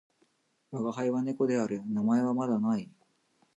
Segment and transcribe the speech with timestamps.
[0.71, 1.83] わがはいは猫である。
[1.85, 2.89] 名前はまだ無い。